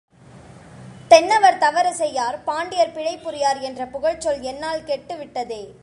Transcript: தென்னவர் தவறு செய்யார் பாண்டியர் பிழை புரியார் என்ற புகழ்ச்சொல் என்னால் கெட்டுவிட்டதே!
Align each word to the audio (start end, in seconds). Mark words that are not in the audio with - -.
தென்னவர் 1.07 1.57
தவறு 1.57 1.93
செய்யார் 1.93 2.43
பாண்டியர் 2.43 2.93
பிழை 2.93 3.15
புரியார் 3.17 3.59
என்ற 3.61 3.85
புகழ்ச்சொல் 3.85 4.41
என்னால் 4.41 4.83
கெட்டுவிட்டதே! 4.83 5.63